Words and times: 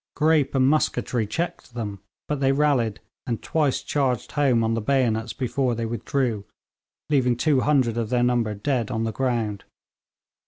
Grape 0.15 0.55
and 0.55 0.67
musketry 0.67 1.27
checked 1.27 1.75
them; 1.75 1.99
but 2.27 2.39
they 2.39 2.51
rallied, 2.51 2.99
and 3.27 3.39
twice 3.43 3.83
charged 3.83 4.31
home 4.31 4.63
on 4.63 4.73
the 4.73 4.81
bayonets 4.81 5.31
before 5.31 5.75
they 5.75 5.85
withdrew, 5.85 6.43
leaving 7.11 7.37
200 7.37 7.97
of 7.97 8.09
their 8.09 8.23
number 8.23 8.55
dead 8.55 8.89
on 8.89 9.03
the 9.03 9.11
ground. 9.11 9.63